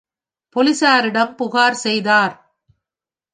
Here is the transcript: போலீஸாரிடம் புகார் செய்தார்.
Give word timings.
போலீஸாரிடம் 0.55 1.35
புகார் 1.35 1.77
செய்தார். 1.83 2.35